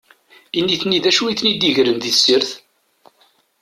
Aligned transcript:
I 0.57 0.59
nutni, 0.61 0.99
d 1.03 1.05
acu 1.09 1.23
i 1.27 1.33
ten-id-igren 1.39 1.97
di 1.99 2.11
tessirt? 2.15 2.49